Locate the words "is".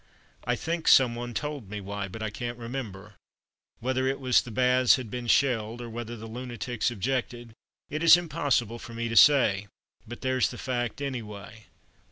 8.01-8.17